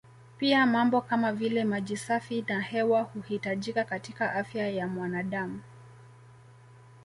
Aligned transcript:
Pia 0.37 0.65
mambo 0.65 1.01
kama 1.01 1.33
vile 1.33 1.63
maji 1.63 1.97
safi 1.97 2.45
na 2.47 2.59
hewa 2.61 3.01
huhitajika 3.03 3.83
katika 3.83 4.33
afya 4.33 4.69
ya 4.69 4.87
mwanadam 4.87 5.61